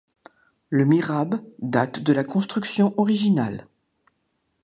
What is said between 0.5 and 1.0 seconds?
Le